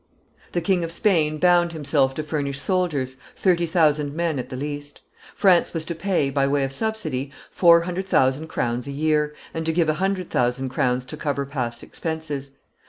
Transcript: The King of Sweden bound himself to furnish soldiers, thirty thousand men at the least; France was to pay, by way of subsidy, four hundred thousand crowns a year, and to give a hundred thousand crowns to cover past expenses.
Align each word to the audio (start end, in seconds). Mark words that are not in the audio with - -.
The 0.53 0.61
King 0.61 0.83
of 0.83 0.91
Sweden 0.91 1.37
bound 1.37 1.73
himself 1.73 2.15
to 2.15 2.23
furnish 2.23 2.59
soldiers, 2.59 3.17
thirty 3.35 3.67
thousand 3.67 4.15
men 4.15 4.39
at 4.39 4.49
the 4.49 4.55
least; 4.55 5.01
France 5.35 5.75
was 5.75 5.85
to 5.85 5.93
pay, 5.93 6.31
by 6.31 6.47
way 6.47 6.63
of 6.63 6.73
subsidy, 6.73 7.29
four 7.51 7.81
hundred 7.81 8.07
thousand 8.07 8.47
crowns 8.47 8.87
a 8.87 8.91
year, 8.91 9.35
and 9.53 9.63
to 9.63 9.71
give 9.71 9.89
a 9.89 9.93
hundred 10.01 10.31
thousand 10.31 10.69
crowns 10.69 11.05
to 11.05 11.17
cover 11.17 11.45
past 11.45 11.83
expenses. 11.83 12.53